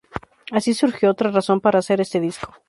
Así 0.51 0.73
surgió 0.73 1.11
otra 1.11 1.29
razón 1.29 1.61
para 1.61 1.77
hacer 1.77 2.01
este 2.01 2.19
disco. 2.19 2.55